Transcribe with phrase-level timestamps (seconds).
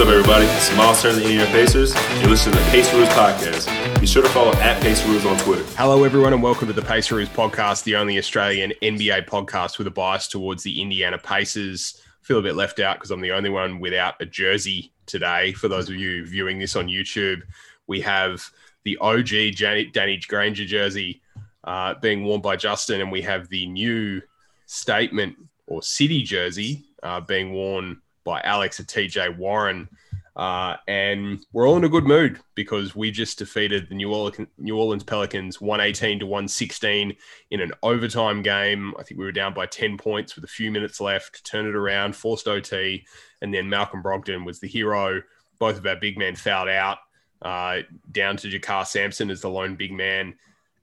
[0.00, 0.46] What's up, everybody?
[0.46, 1.94] It's Miles Turner, the Indiana Pacers.
[2.20, 4.00] You're listening to the Paceroos podcast.
[4.00, 5.62] Be sure to follow at Paceroos on Twitter.
[5.76, 9.90] Hello, everyone, and welcome to the Paceroos podcast, the only Australian NBA podcast with a
[9.90, 12.00] bias towards the Indiana Pacers.
[12.06, 15.52] I feel a bit left out because I'm the only one without a jersey today.
[15.52, 17.42] For those of you viewing this on YouTube,
[17.86, 18.42] we have
[18.84, 19.56] the OG
[19.92, 21.20] Danny Granger jersey
[21.64, 24.22] uh, being worn by Justin, and we have the new
[24.64, 25.36] statement
[25.66, 29.88] or city jersey uh, being worn by Alex and TJ Warren.
[30.36, 34.48] Uh, and we're all in a good mood because we just defeated the New Orleans,
[34.58, 37.14] New Orleans Pelicans 118 to 116
[37.50, 38.94] in an overtime game.
[38.98, 41.74] I think we were down by 10 points with a few minutes left, turned it
[41.74, 43.04] around, forced OT,
[43.42, 45.20] and then Malcolm Brogdon was the hero.
[45.58, 46.98] Both of our big men fouled out,
[47.42, 50.36] uh, down to JaKarr Sampson as the lone big man,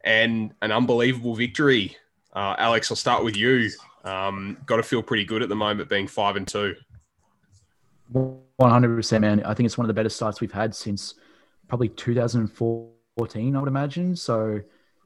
[0.04, 1.98] and an unbelievable victory.
[2.34, 3.72] Uh, Alex, I'll start with you.
[4.04, 6.76] Um, got to feel pretty good at the moment being five and two.
[8.14, 9.44] 100%, man.
[9.44, 11.16] I think it's one of the better starts we've had since
[11.68, 14.16] probably 2014, I would imagine.
[14.16, 14.62] So,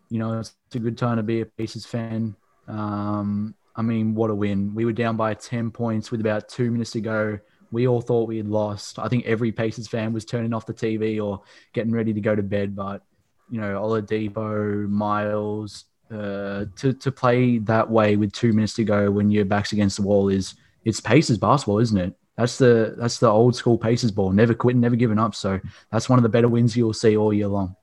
[0.09, 2.35] you know, it's a good time to be a Pacers fan.
[2.67, 4.73] Um, I mean, what a win.
[4.75, 7.39] We were down by 10 points with about two minutes to go.
[7.71, 8.99] We all thought we had lost.
[8.99, 11.41] I think every Pacers fan was turning off the TV or
[11.73, 12.75] getting ready to go to bed.
[12.75, 13.01] But,
[13.49, 19.09] you know, Oladipo, Miles, uh, to, to play that way with two minutes to go
[19.09, 22.13] when your back's against the wall is it's Pacers basketball, isn't it?
[22.41, 24.31] That's the that's the old school Pacers ball.
[24.31, 25.35] Never quitting, never giving up.
[25.35, 25.59] So
[25.91, 27.75] that's one of the better wins you'll see all year long.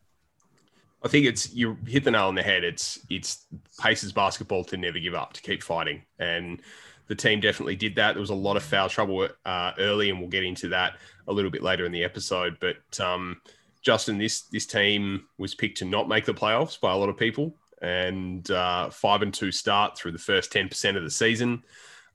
[1.00, 2.64] I think it's you hit the nail on the head.
[2.64, 3.46] It's it's
[3.78, 6.60] Pacers basketball to never give up, to keep fighting, and
[7.06, 8.14] the team definitely did that.
[8.14, 10.94] There was a lot of foul trouble uh, early, and we'll get into that
[11.28, 12.56] a little bit later in the episode.
[12.58, 13.40] But um,
[13.80, 17.16] Justin, this this team was picked to not make the playoffs by a lot of
[17.16, 21.62] people, and uh, five and two start through the first ten percent of the season.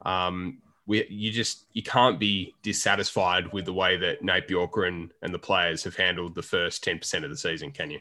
[0.02, 5.34] Um, we, you just you can't be dissatisfied with the way that Nate Bjorkgren and
[5.34, 8.00] the players have handled the first ten percent of the season, can you?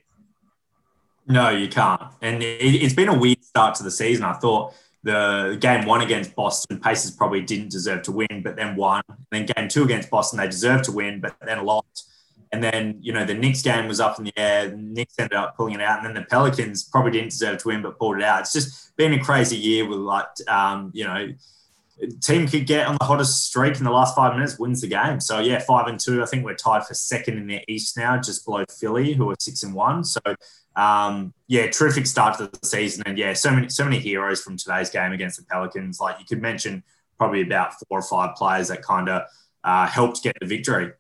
[1.27, 2.03] No, you can't.
[2.21, 4.25] And it, has been a weird start to the season.
[4.25, 4.75] I thought
[5.05, 9.03] the game one against Boston, Pacers probably didn't deserve to win, but then won.
[9.09, 12.09] And then game two against Boston, they deserved to win, but then lost.
[12.53, 14.69] And then, you know, the Knicks game was up in the air.
[14.69, 15.99] The Knicks ended up pulling it out.
[15.99, 18.41] And then the Pelicans probably didn't deserve to win, but pulled it out.
[18.41, 21.29] It's just been a crazy year with, like, um, you know,
[22.21, 25.21] team could get on the hottest streak in the last five minutes, wins the game.
[25.21, 26.23] So yeah, five and two.
[26.23, 29.37] I think we're tied for second in the East now, just below Philly, who are
[29.39, 30.05] six and one.
[30.05, 30.21] So
[30.77, 34.57] um, yeah, terrific start to the season, and yeah, so many so many heroes from
[34.57, 36.01] today's game against the Pelicans.
[36.01, 36.83] Like you could mention
[37.19, 39.23] probably about four or five players that kind of
[39.65, 40.93] uh, helped get the victory.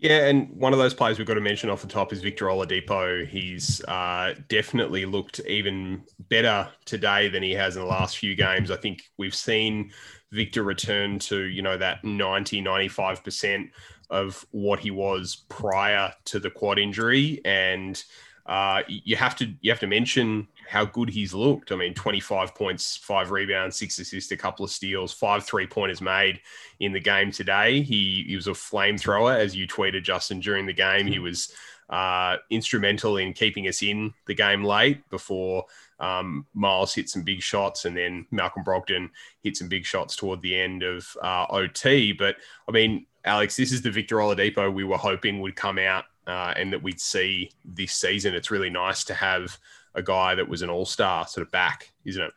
[0.00, 2.46] Yeah, and one of those players we've got to mention off the top is Victor
[2.46, 3.26] Oladipo.
[3.26, 8.70] He's uh, definitely looked even better today than he has in the last few games.
[8.70, 9.90] I think we've seen
[10.30, 13.70] Victor return to, you know, that 90, 95%
[14.10, 17.40] of what he was prior to the quad injury.
[17.44, 18.00] And
[18.46, 21.72] uh, you have to you have to mention how good he's looked.
[21.72, 26.02] I mean, 25 points, five rebounds, six assists, a couple of steals, five three pointers
[26.02, 26.40] made
[26.78, 27.80] in the game today.
[27.80, 31.06] He, he was a flamethrower, as you tweeted, Justin, during the game.
[31.06, 31.52] He was
[31.88, 35.64] uh, instrumental in keeping us in the game late before
[36.00, 39.08] um, Miles hit some big shots, and then Malcolm Brogdon
[39.42, 42.12] hit some big shots toward the end of uh, OT.
[42.12, 42.36] But
[42.68, 46.52] I mean, Alex, this is the Victor Oladipo we were hoping would come out uh,
[46.56, 48.34] and that we'd see this season.
[48.34, 49.58] It's really nice to have
[49.94, 52.32] a guy that was an all star sort of back, isn't it?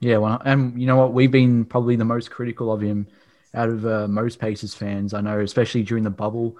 [0.00, 1.12] Yeah, well, and you know what?
[1.12, 3.06] We've been probably the most critical of him
[3.54, 5.12] out of uh, most Pacers fans.
[5.12, 6.56] I know, especially during the bubble,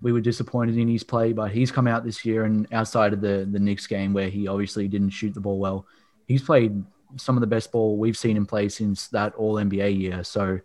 [0.00, 3.20] we were disappointed in his play, but he's come out this year and outside of
[3.20, 5.86] the the Knicks game where he obviously didn't shoot the ball well,
[6.26, 6.84] he's played
[7.16, 10.22] some of the best ball we've seen him play since that All NBA year.
[10.24, 10.60] So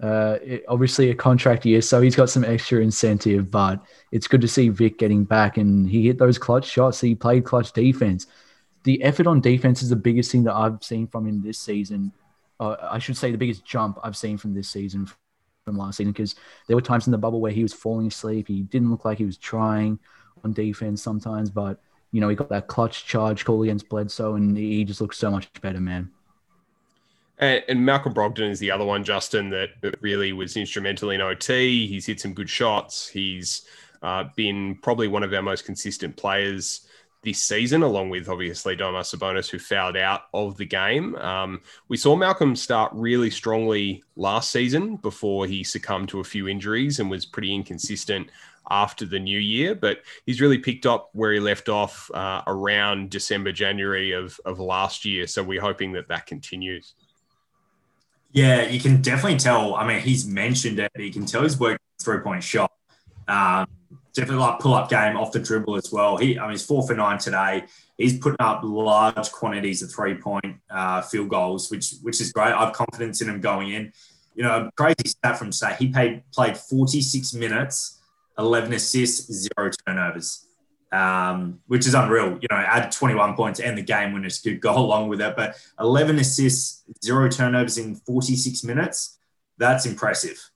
[0.00, 3.50] uh, it, obviously a contract year, so he's got some extra incentive.
[3.50, 3.80] But
[4.10, 7.00] it's good to see Vic getting back, and he hit those clutch shots.
[7.00, 8.26] He played clutch defense.
[8.84, 12.12] The effort on defense is the biggest thing that I've seen from him this season.
[12.58, 15.08] Uh, I should say the biggest jump I've seen from this season
[15.64, 16.34] from last season because
[16.66, 18.48] there were times in the bubble where he was falling asleep.
[18.48, 19.98] He didn't look like he was trying
[20.44, 21.80] on defense sometimes, but
[22.10, 25.30] you know he got that clutch charge call against Bledsoe, and he just looks so
[25.30, 26.10] much better, man.
[27.38, 29.70] And, and, Malcolm Brogdon is the other one, Justin, that,
[30.00, 31.86] really was instrumental in OT.
[31.86, 33.08] He's hit some good shots.
[33.08, 33.62] He's
[34.02, 36.86] uh, been probably one of our most consistent players
[37.22, 41.14] this season, along with obviously Domas Sabonis, who fouled out of the game.
[41.16, 46.48] Um, we saw Malcolm start really strongly last season before he succumbed to a few
[46.48, 48.28] injuries and was pretty inconsistent
[48.70, 53.10] after the new year, but he's really picked up where he left off uh, around
[53.10, 55.26] December, January of, of last year.
[55.26, 56.94] So we're hoping that that continues.
[58.32, 59.74] Yeah, you can definitely tell.
[59.74, 62.72] I mean, he's mentioned it, but you can tell he's working three point shot.
[63.28, 63.66] Um,
[64.14, 66.16] definitely like pull up game off the dribble as well.
[66.16, 67.64] He, I mean, he's four for nine today.
[67.98, 72.52] He's putting up large quantities of three point uh, field goals, which which is great.
[72.52, 73.92] I have confidence in him going in.
[74.34, 78.00] You know, crazy stat from say he paid, played 46 minutes,
[78.38, 80.46] 11 assists, zero turnovers
[80.92, 82.38] um, which is unreal.
[82.40, 85.34] You know, add 21 points and the game winners could go along with it.
[85.36, 89.18] But 11 assists, zero turnovers in 46 minutes,
[89.58, 90.50] that's impressive.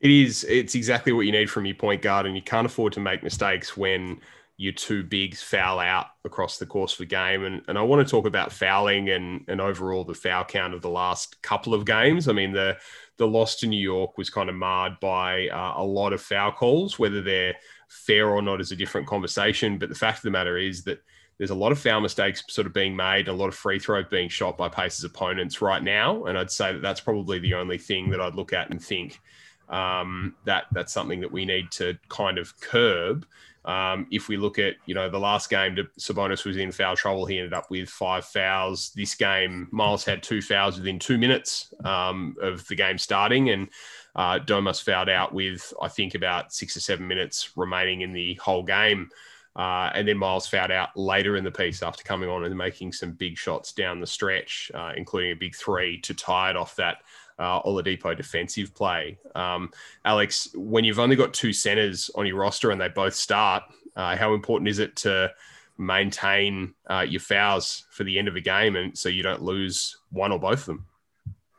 [0.00, 0.44] It is.
[0.44, 3.22] It's exactly what you need from your point guard, and you can't afford to make
[3.22, 4.20] mistakes when
[4.58, 7.44] your two bigs foul out across the course of the game.
[7.44, 10.80] And, and I want to talk about fouling and, and overall the foul count of
[10.80, 12.28] the last couple of games.
[12.28, 12.78] I mean, the
[13.18, 16.52] the loss to New York was kind of marred by uh, a lot of foul
[16.52, 17.54] calls, whether they're
[17.88, 19.78] fair or not is a different conversation.
[19.78, 21.02] But the fact of the matter is that
[21.38, 24.06] there's a lot of foul mistakes sort of being made, a lot of free throws
[24.10, 26.24] being shot by Pacers opponents right now.
[26.24, 29.20] And I'd say that that's probably the only thing that I'd look at and think
[29.68, 33.26] um, that that's something that we need to kind of curb.
[33.66, 37.26] Um, if we look at, you know, the last game, Sabonis was in foul trouble.
[37.26, 38.92] He ended up with five fouls.
[38.94, 43.50] This game, Miles had two fouls within two minutes um, of the game starting.
[43.50, 43.68] And
[44.16, 48.34] uh, Domas fouled out with, I think, about six or seven minutes remaining in the
[48.34, 49.10] whole game.
[49.54, 52.92] Uh, and then Miles fouled out later in the piece after coming on and making
[52.92, 56.76] some big shots down the stretch, uh, including a big three to tie it off
[56.76, 56.98] that
[57.38, 59.18] uh, Oladipo defensive play.
[59.34, 59.70] Um,
[60.04, 63.62] Alex, when you've only got two centers on your roster and they both start,
[63.96, 65.32] uh, how important is it to
[65.78, 69.96] maintain uh, your fouls for the end of a game and so you don't lose
[70.10, 70.86] one or both of them?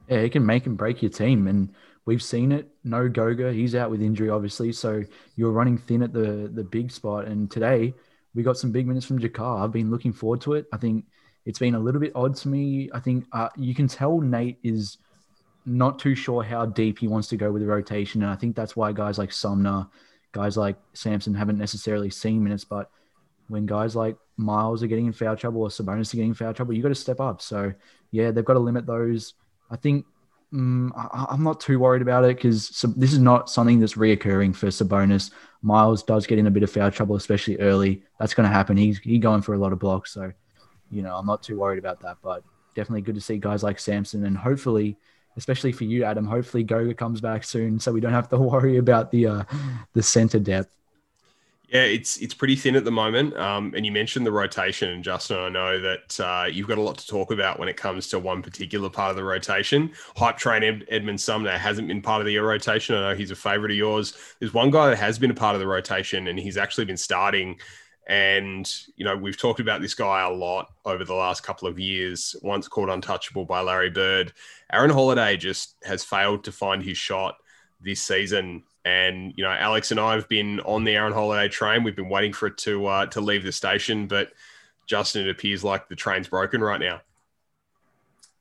[0.07, 1.47] Yeah, it can make and break your team.
[1.47, 1.73] And
[2.07, 2.69] We've seen it.
[2.85, 4.71] No Goga, he's out with injury, obviously.
[4.71, 5.03] So
[5.35, 7.25] you're running thin at the the big spot.
[7.25, 7.93] And today
[8.33, 9.61] we got some big minutes from JaKarr.
[9.61, 10.67] I've been looking forward to it.
[10.71, 11.03] I think
[11.45, 12.89] it's been a little bit odd to me.
[12.93, 14.99] I think uh, you can tell Nate is
[15.65, 18.55] not too sure how deep he wants to go with the rotation, and I think
[18.55, 19.85] that's why guys like Sumner,
[20.31, 22.63] guys like Sampson haven't necessarily seen minutes.
[22.63, 22.89] But
[23.49, 26.53] when guys like Miles are getting in foul trouble or Sabonis are getting in foul
[26.53, 27.41] trouble, you got to step up.
[27.41, 27.73] So
[28.11, 29.33] yeah, they've got to limit those.
[29.69, 30.05] I think
[30.53, 34.55] Mm, I, am not too worried about it because this is not something that's reoccurring
[34.55, 35.31] for Sabonis.
[35.61, 38.01] Miles does get in a bit of foul trouble, especially early.
[38.17, 38.77] That's going to happen.
[38.77, 40.31] He's he going for a lot of blocks, so
[40.89, 42.17] you know I'm not too worried about that.
[42.23, 42.43] But
[42.75, 44.95] definitely good to see guys like Sampson and hopefully,
[45.35, 46.25] especially for you, Adam.
[46.25, 49.43] Hopefully Goga comes back soon, so we don't have to worry about the uh,
[49.93, 50.73] the center depth.
[51.67, 53.35] Yeah, it's it's pretty thin at the moment.
[53.35, 56.81] Um, and you mentioned the rotation, and Justin, I know that uh, you've got a
[56.81, 59.91] lot to talk about when it comes to one particular part of the rotation.
[60.15, 62.95] Hype train Ed- Edmund Sumner hasn't been part of the rotation.
[62.95, 64.15] I know he's a favorite of yours.
[64.39, 66.95] There's one guy that has been a part of the rotation, and he's actually been
[66.95, 67.59] starting.
[68.07, 71.77] And you know, we've talked about this guy a lot over the last couple of
[71.77, 72.33] years.
[72.43, 74.31] Once called untouchable by Larry Bird,
[74.71, 77.35] Aaron Holiday just has failed to find his shot
[77.81, 81.83] this season and you know, Alex and I have been on the Aaron Holiday train.
[81.83, 84.31] We've been waiting for it to uh, to leave the station, but
[84.85, 87.01] Justin, it appears like the train's broken right now.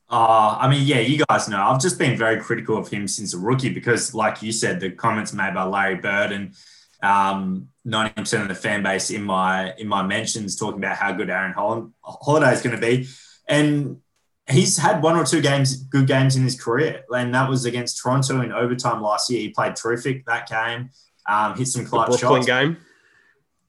[0.08, 3.34] Uh, I mean, yeah, you guys know I've just been very critical of him since
[3.34, 6.54] a rookie because, like you said, the comments made by Larry Bird and
[7.02, 11.28] um, 90% of the fan base in my in my mentions talking about how good
[11.28, 13.08] Aaron Holiday is going to be,
[13.48, 14.00] and
[14.48, 17.98] he's had one or two games, good games in his career, and that was against
[17.98, 19.40] Toronto in overtime last year.
[19.40, 20.90] He played terrific that game,
[21.28, 22.46] um, hit some clutch the Brooklyn shots.
[22.46, 22.76] game,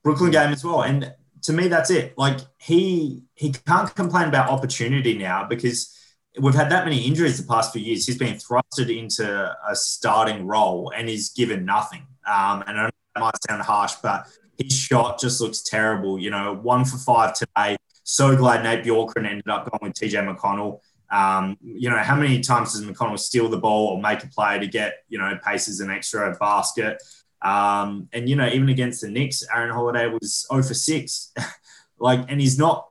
[0.02, 0.82] Brooklyn game as well.
[0.82, 2.16] And to me, that's it.
[2.16, 5.94] Like he he can't complain about opportunity now because
[6.40, 8.06] we've had that many injuries the past few years.
[8.06, 12.06] He's been thrusted into a starting role and he's given nothing.
[12.26, 16.18] Um, and I know that might sound harsh, but his shot just looks terrible.
[16.18, 17.76] You know, one for five today
[18.10, 20.80] so glad Nate Bjorkgren ended up going with TJ McConnell.
[21.10, 24.58] Um, you know, how many times does McConnell steal the ball or make a play
[24.58, 27.02] to get, you know, Pacers an extra basket?
[27.42, 31.32] Um, and, you know, even against the Knicks, Aaron Holiday was 0 for 6.
[31.98, 32.88] like, and he's not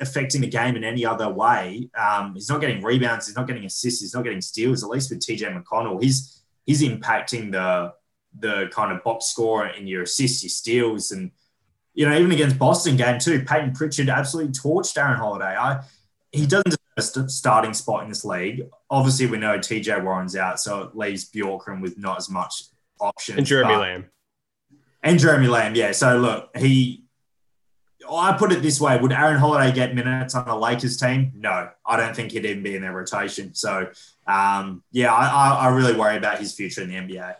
[0.00, 1.88] affecting the game in any other way.
[1.96, 5.10] Um, he's not getting rebounds, he's not getting assists, he's not getting steals, at least
[5.10, 6.02] with TJ McConnell.
[6.02, 7.92] He's he's impacting the
[8.36, 11.30] the kind of box score in your assists, your steals, and
[11.96, 15.56] you know, even against Boston game two, Payton Pritchard absolutely torched Aaron Holiday.
[15.56, 15.82] I,
[16.30, 18.68] he doesn't deserve a starting spot in this league.
[18.90, 22.64] Obviously, we know TJ Warren's out, so it leaves Bjorkgren with not as much
[23.00, 23.38] options.
[23.38, 24.04] And Jeremy Lamb.
[25.02, 25.92] And Jeremy Lamb, yeah.
[25.92, 27.02] So look, he.
[28.08, 31.32] I put it this way: Would Aaron Holiday get minutes on the Lakers team?
[31.34, 33.54] No, I don't think he'd even be in their rotation.
[33.54, 33.88] So,
[34.26, 37.34] um, yeah, I, I really worry about his future in the NBA.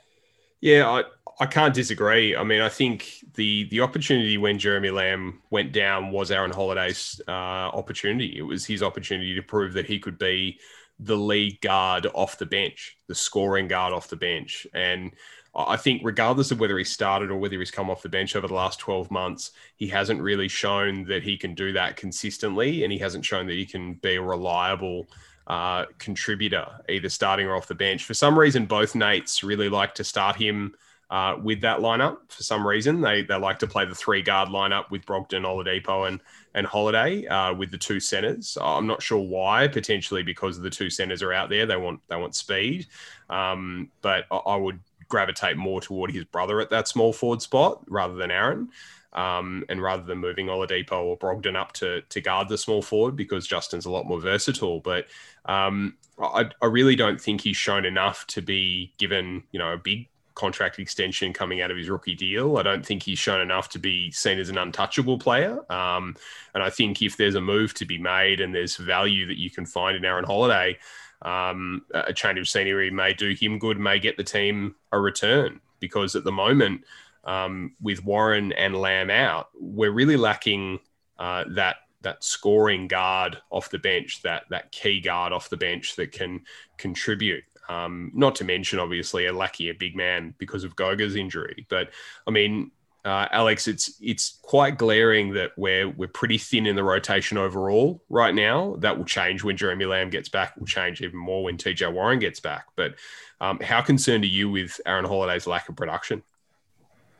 [0.60, 1.04] Yeah, I,
[1.38, 2.34] I can't disagree.
[2.34, 7.20] I mean, I think the the opportunity when Jeremy Lamb went down was Aaron Holiday's
[7.28, 8.38] uh, opportunity.
[8.38, 10.58] It was his opportunity to prove that he could be
[10.98, 14.66] the lead guard off the bench, the scoring guard off the bench.
[14.72, 15.12] And
[15.54, 18.48] I think, regardless of whether he started or whether he's come off the bench over
[18.48, 22.82] the last 12 months, he hasn't really shown that he can do that consistently.
[22.82, 25.06] And he hasn't shown that he can be a reliable
[25.46, 28.04] uh, contributor, either starting or off the bench.
[28.04, 30.74] For some reason, both Nates really like to start him
[31.10, 32.18] uh, with that lineup.
[32.28, 36.08] For some reason, they they like to play the three guard lineup with Brogdon, Oladipo,
[36.08, 36.20] and
[36.54, 38.58] and Holiday uh, with the two centers.
[38.60, 39.68] I'm not sure why.
[39.68, 41.66] Potentially because the two centers are out there.
[41.66, 42.86] They want they want speed,
[43.30, 47.82] um, but I, I would gravitate more toward his brother at that small forward spot
[47.88, 48.70] rather than Aaron.
[49.12, 53.16] Um, and rather than moving Oladipo or Brogdon up to, to guard the small forward
[53.16, 54.80] because Justin's a lot more versatile.
[54.80, 55.06] But
[55.46, 59.78] um, I, I really don't think he's shown enough to be given, you know, a
[59.78, 62.58] big contract extension coming out of his rookie deal.
[62.58, 65.60] I don't think he's shown enough to be seen as an untouchable player.
[65.72, 66.14] Um,
[66.54, 69.50] and I think if there's a move to be made and there's value that you
[69.50, 70.78] can find in Aaron Holiday,
[71.22, 75.60] um, a change of scenery may do him good, may get the team a return
[75.80, 76.84] because at the moment,
[77.24, 80.78] um, with Warren and Lamb out, we're really lacking
[81.18, 85.96] uh, that that scoring guard off the bench, that that key guard off the bench
[85.96, 86.42] that can
[86.78, 87.42] contribute.
[87.68, 91.66] Um, not to mention, obviously, a lackey a big man because of Goga's injury.
[91.68, 91.90] But
[92.26, 92.70] I mean,
[93.06, 98.02] uh, Alex, it's it's quite glaring that we're we're pretty thin in the rotation overall
[98.08, 98.76] right now.
[98.80, 100.56] That will change when Jeremy Lamb gets back.
[100.56, 102.66] Will change even more when TJ Warren gets back.
[102.74, 102.96] But
[103.40, 106.22] um, how concerned are you with Aaron Holiday's lack of production?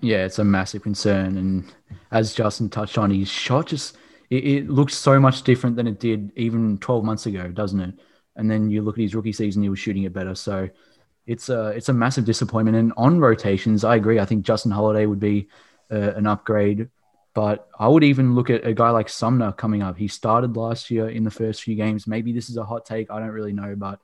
[0.01, 1.73] Yeah, it's a massive concern, and
[2.11, 3.97] as Justin touched on, his shot just
[4.31, 7.95] it, it looks so much different than it did even 12 months ago, doesn't it?
[8.37, 10.35] And then you look at his rookie season; he was shooting it better.
[10.35, 10.69] So
[11.27, 12.77] it's a it's a massive disappointment.
[12.77, 14.19] And on rotations, I agree.
[14.19, 15.49] I think Justin Holiday would be
[15.91, 16.89] uh, an upgrade.
[17.35, 19.99] But I would even look at a guy like Sumner coming up.
[19.99, 22.07] He started last year in the first few games.
[22.07, 23.11] Maybe this is a hot take.
[23.11, 24.01] I don't really know, but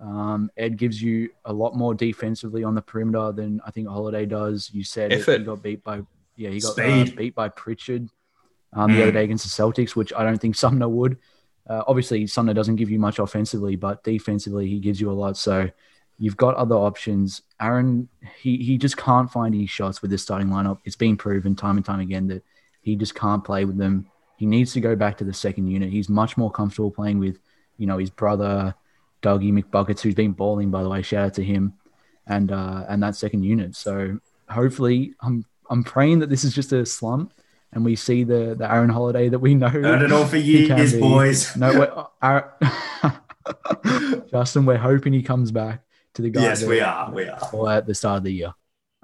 [0.00, 4.26] um, Ed gives you a lot more defensively on the perimeter than I think Holiday
[4.26, 4.70] does.
[4.72, 6.02] You said he got beat by
[6.36, 8.08] yeah he got uh, beat by Pritchard
[8.72, 8.96] um, mm.
[8.96, 11.18] the other day against the Celtics, which I don't think Sumner would.
[11.68, 15.36] Uh, obviously, Sumner doesn't give you much offensively, but defensively he gives you a lot.
[15.36, 15.68] So
[16.20, 17.42] You've got other options.
[17.60, 18.08] Aaron,
[18.40, 20.78] he, he just can't find his shots with the starting lineup.
[20.84, 22.42] It's been proven time and time again that
[22.82, 24.10] he just can't play with them.
[24.36, 25.90] He needs to go back to the second unit.
[25.90, 27.38] He's much more comfortable playing with,
[27.76, 28.74] you know, his brother,
[29.22, 31.02] Dougie McBuckets, who's been balling, by the way.
[31.02, 31.74] Shout out to him
[32.26, 33.76] and uh, and that second unit.
[33.76, 37.32] So hopefully, I'm I'm praying that this is just a slump
[37.72, 39.68] and we see the the Aaron Holiday that we know.
[39.68, 41.56] Heard it all for years, boys.
[41.56, 42.42] No, uh,
[44.30, 45.84] Justin, we're hoping he comes back
[46.14, 46.42] to the guy.
[46.42, 47.10] Yes, we are.
[47.12, 47.50] We are.
[47.52, 48.54] Or at the start of the year.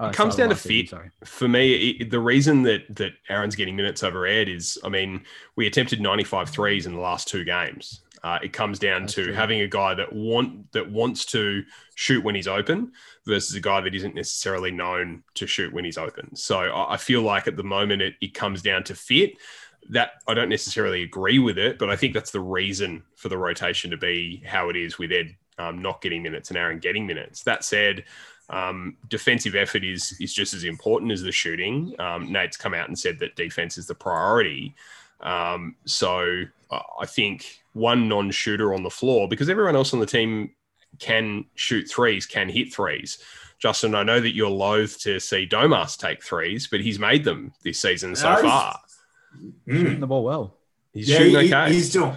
[0.00, 0.88] it comes down to fit.
[0.88, 1.10] Sorry.
[1.24, 5.24] For me, it, the reason that that Aaron's getting minutes over Ed is, I mean,
[5.56, 8.02] we attempted 95 threes in the last two games.
[8.24, 9.32] Uh, it comes down That's to true.
[9.34, 11.62] having a guy that want that wants to
[11.94, 12.92] shoot when he's open
[13.26, 16.34] versus a guy that isn't necessarily known to shoot when he's open.
[16.34, 19.34] So I, I feel like at the moment it, it comes down to fit.
[19.90, 23.36] That I don't necessarily agree with it, but I think that's the reason for the
[23.36, 27.06] rotation to be how it is with Ed um, not getting minutes and Aaron getting
[27.06, 27.42] minutes.
[27.42, 28.04] That said,
[28.48, 31.94] um, defensive effort is is just as important as the shooting.
[31.98, 34.74] Um, Nate's come out and said that defense is the priority.
[35.20, 40.50] Um, so I think one non-shooter on the floor because everyone else on the team
[40.98, 43.18] can shoot threes, can hit threes.
[43.58, 47.52] Justin, I know that you're loath to see Domas take threes, but he's made them
[47.62, 48.78] this season so far.
[49.68, 50.00] Shooting hmm.
[50.00, 50.56] the ball well.
[50.92, 51.68] He's yeah, shooting okay.
[51.68, 52.16] He, he's doing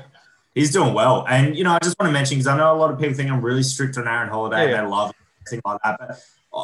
[0.53, 1.25] he's doing well.
[1.27, 3.15] And you know, I just want to mention because I know a lot of people
[3.15, 4.71] think I'm really strict on Aaron Holiday.
[4.71, 4.81] Yeah.
[4.81, 5.13] They love
[5.47, 6.21] things like that, but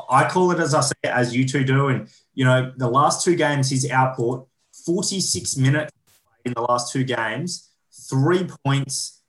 [0.10, 1.88] I call it as I say, as you two do.
[1.88, 4.48] And you know, the last two games he's output
[4.86, 5.92] 46 minutes
[6.46, 7.70] in the last two games,
[8.14, 9.22] three points,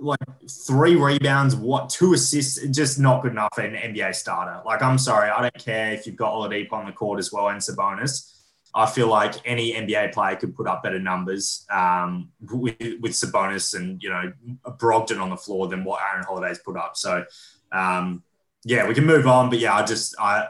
[0.00, 4.62] like three rebounds, what two assists, just not good enough for an NBA starter.
[4.64, 7.48] Like, I'm sorry, I don't care if you've got Oladipo on the court as well
[7.48, 8.32] and Sabonis.
[8.74, 13.74] I feel like any NBA player could put up better numbers um, with, with Sabonis
[13.74, 14.30] and you know
[14.66, 16.94] Brogdon on the floor than what Aaron Holiday's put up.
[16.94, 17.24] So
[17.72, 18.22] um,
[18.64, 19.48] yeah, we can move on.
[19.48, 20.48] But yeah, I just I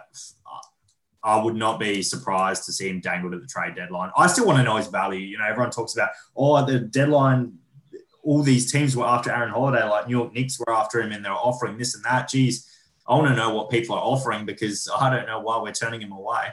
[1.26, 4.12] I would not be surprised to see him dangled at the trade deadline.
[4.16, 5.18] I still want to know his value.
[5.18, 7.54] You know, everyone talks about oh the deadline.
[8.23, 11.25] All these teams were after Aaron Holiday, like New York Knicks were after him, and
[11.25, 12.28] they're offering this and that.
[12.28, 12.71] Geez,
[13.09, 16.00] I want to know what people are offering because I don't know why we're turning
[16.00, 16.47] him away.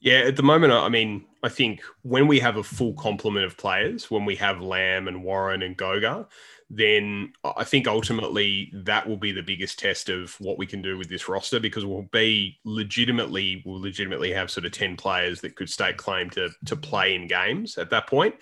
[0.00, 3.56] Yeah, at the moment, I mean, I think when we have a full complement of
[3.56, 6.28] players, when we have Lamb and Warren and Goga,
[6.70, 10.98] then I think ultimately that will be the biggest test of what we can do
[10.98, 15.56] with this roster because we'll be legitimately, we'll legitimately have sort of 10 players that
[15.56, 18.34] could stake claim to, to play in games at that point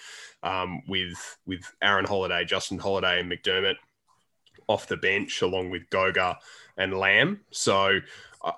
[0.42, 3.76] um, with, with Aaron Holiday, Justin Holiday, and McDermott
[4.66, 6.38] off the bench along with Goga
[6.76, 7.42] and Lamb.
[7.52, 8.00] So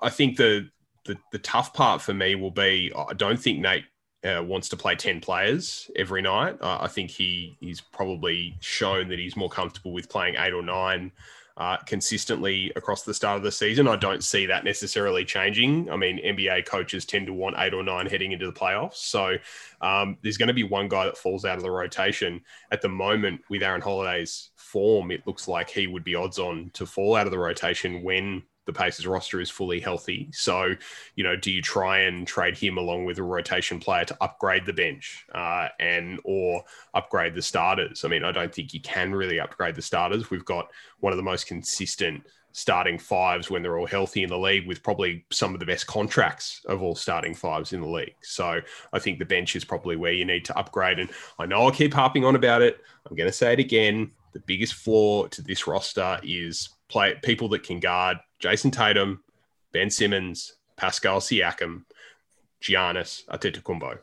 [0.01, 0.67] I think the,
[1.05, 3.85] the, the tough part for me will be I don't think Nate
[4.23, 6.57] uh, wants to play 10 players every night.
[6.61, 10.61] Uh, I think he he's probably shown that he's more comfortable with playing eight or
[10.61, 11.11] nine
[11.59, 13.87] uh, consistently across the start of the season.
[13.87, 15.91] I don't see that necessarily changing.
[15.91, 18.95] I mean, NBA coaches tend to want eight or nine heading into the playoffs.
[18.95, 19.35] So
[19.81, 22.41] um, there's going to be one guy that falls out of the rotation.
[22.71, 26.71] At the moment, with Aaron Holiday's form, it looks like he would be odds on
[26.75, 30.29] to fall out of the rotation when the Pacers roster is fully healthy.
[30.31, 30.75] So,
[31.15, 34.67] you know, do you try and trade him along with a rotation player to upgrade
[34.67, 38.05] the bench uh, and or upgrade the starters?
[38.05, 40.29] I mean, I don't think you can really upgrade the starters.
[40.29, 44.37] We've got one of the most consistent starting fives when they're all healthy in the
[44.37, 48.13] league with probably some of the best contracts of all starting fives in the league.
[48.21, 48.61] So
[48.93, 50.99] I think the bench is probably where you need to upgrade.
[50.99, 51.09] And
[51.39, 52.81] I know I keep harping on about it.
[53.09, 54.11] I'm going to say it again.
[54.33, 59.23] The biggest flaw to this roster is play people that can guard Jayson Tatum,
[59.71, 61.83] Ben Simmons, Pascal Siakam,
[62.61, 63.99] Giannis Antetokounmpo.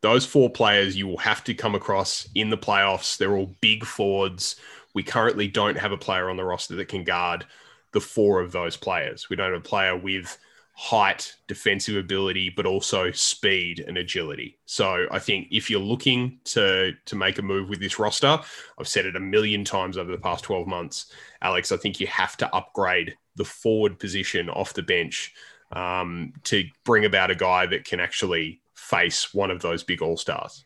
[0.00, 3.16] Those four players you will have to come across in the playoffs.
[3.16, 4.56] They're all big forwards.
[4.94, 7.44] We currently don't have a player on the roster that can guard
[7.92, 9.28] the four of those players.
[9.28, 10.38] We don't have a player with
[10.80, 14.56] height, defensive ability, but also speed and agility.
[14.64, 18.38] So I think if you're looking to to make a move with this roster,
[18.78, 21.10] I've said it a million times over the past 12 months,
[21.42, 25.34] Alex, I think you have to upgrade the forward position off the bench
[25.72, 30.16] um, to bring about a guy that can actually face one of those big all
[30.16, 30.64] stars.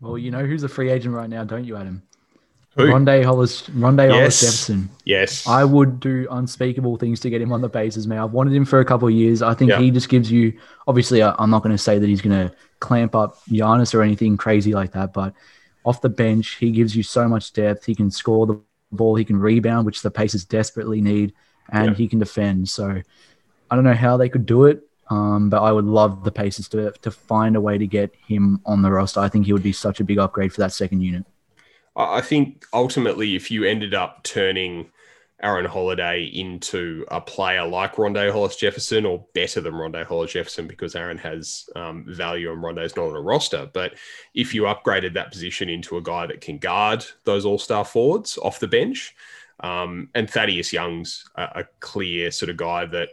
[0.00, 2.02] Well, you know who's a free agent right now, don't you, Adam?
[2.76, 2.84] Who?
[2.84, 4.12] Rondae Hollis, Rondae Yes.
[4.14, 4.90] Hollis Jefferson.
[5.04, 5.46] Yes.
[5.46, 8.18] I would do unspeakable things to get him on the bases, man.
[8.18, 9.40] I've wanted him for a couple of years.
[9.40, 9.78] I think Yeah.
[9.80, 10.52] he just gives you.
[10.86, 14.02] Obviously, I- I'm not going to say that he's going to clamp up Giannis or
[14.02, 15.32] anything crazy like that, but
[15.86, 17.86] off the bench, he gives you so much depth.
[17.86, 18.60] He can score the
[18.92, 21.32] ball, he can rebound, which the Pacers desperately need,
[21.70, 21.94] and Yeah.
[21.94, 22.68] he can defend.
[22.68, 23.00] So
[23.70, 26.68] I don't know how they could do it, um, but I would love the Pacers
[26.68, 29.20] to to find a way to get him on the roster.
[29.20, 31.24] I think he would be such a big upgrade for that second unit.
[31.96, 34.90] I think ultimately, if you ended up turning
[35.42, 40.66] Aaron Holiday into a player like Rondae Hollis Jefferson or better than Rondae Hollis Jefferson
[40.66, 43.68] because Aaron has um, value and Rondae's not on a roster.
[43.72, 43.94] But
[44.34, 48.38] if you upgraded that position into a guy that can guard those all star forwards
[48.38, 49.14] off the bench,
[49.60, 53.08] um, and Thaddeus Young's a, a clear sort of guy that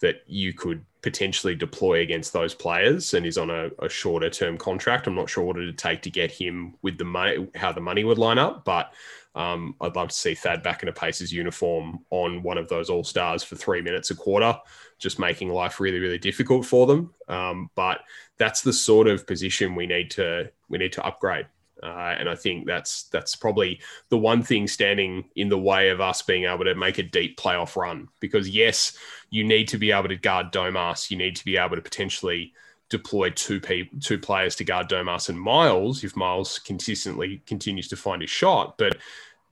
[0.00, 4.58] that you could potentially deploy against those players and is on a, a shorter term
[4.58, 5.06] contract.
[5.06, 8.04] I'm not sure what it'd take to get him with the money, how the money
[8.04, 8.92] would line up, but
[9.34, 12.90] um, I'd love to see Thad back in a Pacers uniform on one of those
[12.90, 14.58] All Stars for three minutes a quarter,
[14.98, 17.14] just making life really, really difficult for them.
[17.28, 18.00] Um, but
[18.38, 21.46] that's the sort of position we need to we need to upgrade.
[21.82, 26.00] Uh, and I think that's that's probably the one thing standing in the way of
[26.00, 28.08] us being able to make a deep playoff run.
[28.20, 28.96] Because yes,
[29.30, 31.10] you need to be able to guard Domas.
[31.10, 32.52] You need to be able to potentially
[32.88, 37.96] deploy two pe- two players to guard Domas and Miles if Miles consistently continues to
[37.96, 38.78] find his shot.
[38.78, 38.96] But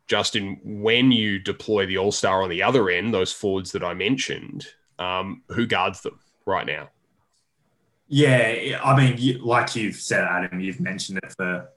[0.06, 3.94] Justin, when you deploy the All Star on the other end, those forwards that I
[3.94, 4.66] mentioned,
[4.98, 6.90] um, who guards them right now?
[8.08, 11.68] Yeah, I mean, like you've said, Adam, you've mentioned it for,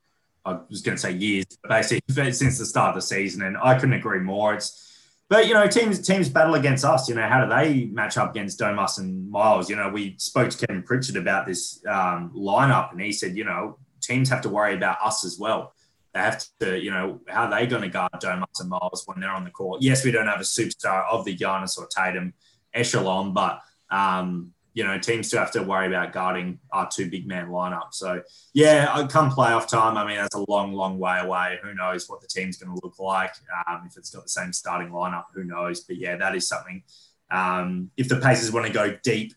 [0.49, 3.75] I was going to say years, basically since the start of the season, and I
[3.75, 4.53] couldn't agree more.
[4.53, 4.85] It's,
[5.29, 7.07] but you know, teams teams battle against us.
[7.07, 9.69] You know, how do they match up against Domas and Miles?
[9.69, 13.43] You know, we spoke to Kevin Pritchard about this um, lineup, and he said, you
[13.43, 15.73] know, teams have to worry about us as well.
[16.13, 19.19] They have to, you know, how are they going to guard Domas and Miles when
[19.19, 19.81] they're on the court?
[19.81, 22.33] Yes, we don't have a superstar of the Giannis or Tatum
[22.73, 27.27] echelon, but um, you know, teams still have to worry about guarding our two big
[27.27, 27.93] man lineup.
[27.93, 28.21] So,
[28.53, 31.59] yeah, uh, come playoff time, I mean, that's a long, long way away.
[31.63, 33.33] Who knows what the team's going to look like?
[33.67, 35.81] Um, if it's got the same starting lineup, who knows?
[35.81, 36.83] But yeah, that is something.
[37.31, 39.33] Um, if the Pacers want to go deep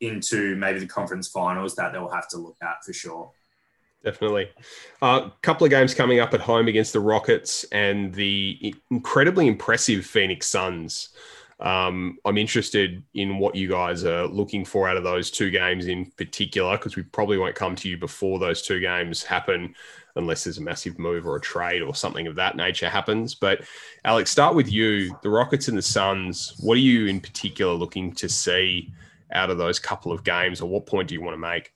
[0.00, 3.30] into maybe the conference finals, that they'll have to look at for sure.
[4.04, 4.50] Definitely.
[5.00, 9.46] A uh, couple of games coming up at home against the Rockets and the incredibly
[9.46, 11.10] impressive Phoenix Suns.
[11.62, 15.86] Um, I'm interested in what you guys are looking for out of those two games
[15.86, 19.74] in particular, because we probably won't come to you before those two games happen,
[20.16, 23.36] unless there's a massive move or a trade or something of that nature happens.
[23.36, 23.62] But
[24.04, 25.16] Alex, start with you.
[25.22, 26.54] The Rockets and the Suns.
[26.58, 28.92] What are you in particular looking to see
[29.30, 31.72] out of those couple of games, or what point do you want to make?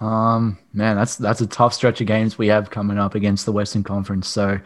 [0.00, 3.52] Um, man, that's that's a tough stretch of games we have coming up against the
[3.52, 4.28] Western Conference.
[4.28, 4.60] So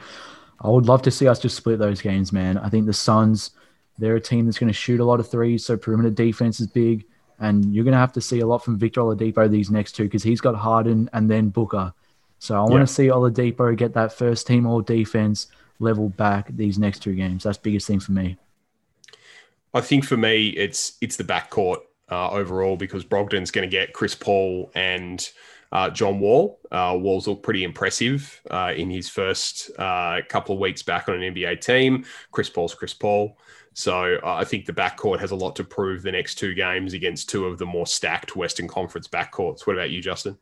[0.61, 2.59] I would love to see us just split those games, man.
[2.59, 3.53] I think the Suns,
[3.99, 6.67] they're a team that's going to shoot a lot of threes, so perimeter defense is
[6.67, 7.05] big,
[7.39, 10.05] and you're going to have to see a lot from Victor Oladipo these next two
[10.05, 11.93] because he's got Harden and then Booker.
[12.39, 12.81] So I want Yeah.
[12.81, 15.47] to see Oladipo get that first team all defense,
[15.79, 17.45] level back these next two games.
[17.45, 18.37] That's the biggest thing for me.
[19.75, 21.79] I think for me, it's it's the backcourt
[22.11, 25.27] uh, overall because Brogdon's going to get Chris Paul and
[25.73, 26.61] uh, John Wall.
[26.71, 31.23] Uh, Wall's looked pretty impressive uh, in his first uh, couple of weeks back on
[31.23, 32.05] an NBA team.
[32.31, 33.39] Chris Paul's Chris Paul.
[33.75, 37.31] So I think the backcourt has a lot to prove the next two games against
[37.31, 39.67] two of the more stacked Western Conference backcourts.
[39.67, 40.37] What about you, Justin?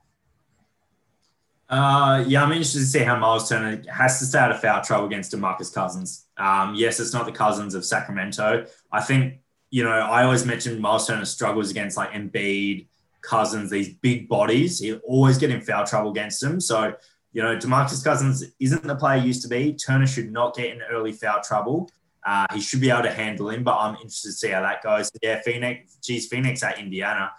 [1.68, 4.82] Uh, yeah, I'm interested to see how Miles Turner has to stay out of foul
[4.82, 6.26] trouble against DeMarcus Cousins.
[6.36, 8.66] Um, yes, it's not the Cousins of Sacramento.
[8.90, 9.34] I think,
[9.70, 12.88] you know, I always mentioned Miles Turner struggles against like Embiid,
[13.20, 14.80] Cousins, these big bodies.
[14.80, 16.60] He always get in foul trouble against them.
[16.60, 16.94] So,
[17.32, 19.74] you know, DeMarcus Cousins isn't the player he used to be.
[19.74, 21.88] Turner should not get in early foul trouble.
[22.24, 24.82] Uh, he should be able to handle him, but I'm interested to see how that
[24.82, 25.10] goes.
[25.22, 27.30] Yeah, Phoenix, geez, Phoenix at Indiana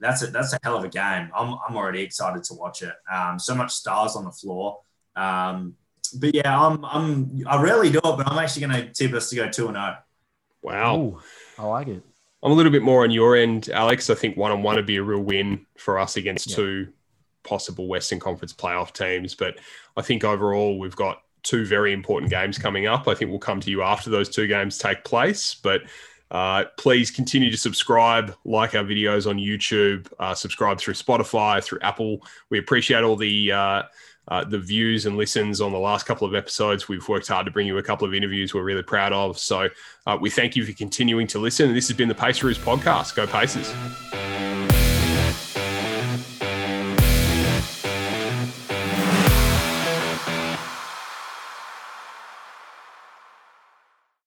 [0.00, 1.30] that's a that's a hell of a game.
[1.36, 2.94] I'm I'm already excited to watch it.
[3.12, 4.80] Um, so much stars on the floor.
[5.14, 5.74] Um,
[6.18, 9.30] but yeah, I'm I'm I rarely do it, but I'm actually going to tip us
[9.30, 9.96] to go two and zero.
[10.62, 11.20] Wow, Ooh,
[11.58, 12.02] I like it.
[12.42, 14.08] I'm a little bit more on your end, Alex.
[14.08, 16.56] I think one on one would be a real win for us against Yeah.
[16.56, 16.88] two
[17.42, 19.34] possible Western Conference playoff teams.
[19.34, 19.58] But
[19.96, 23.08] I think overall we've got two very important games coming up.
[23.08, 25.54] I think we'll come to you after those two games take place.
[25.54, 25.82] But
[26.30, 31.80] uh, please continue to subscribe, like our videos on YouTube, uh, subscribe through Spotify, through
[31.82, 32.22] Apple.
[32.50, 33.82] We appreciate all the uh,
[34.28, 36.88] uh, the views and listens on the last couple of episodes.
[36.88, 39.38] We've worked hard to bring you a couple of interviews we're really proud of.
[39.38, 39.68] So
[40.06, 41.66] uh, we thank you for continuing to listen.
[41.66, 43.16] And this has been the Paceroos podcast.
[43.16, 43.74] Go Pacers.